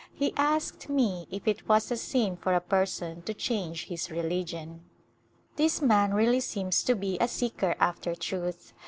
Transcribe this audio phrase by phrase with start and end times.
[0.15, 4.81] He asked me if it was a sin for a person to change his religion.
[5.57, 8.73] This man really seems to be a seeker after truth.